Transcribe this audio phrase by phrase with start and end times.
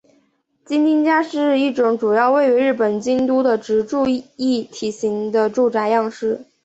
[0.65, 6.43] 京町家是一种主要位于日本京都的职住一体型的住宅样式。